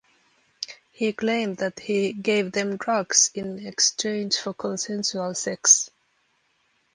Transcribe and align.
He 0.91 1.13
claimed 1.13 1.57
that 1.57 1.79
he 1.81 2.11
gave 2.11 2.53
them 2.53 2.77
drugs 2.77 3.29
in 3.35 3.67
exchange 3.67 4.35
for 4.39 4.51
consensual 4.51 5.35
sex. 5.35 5.91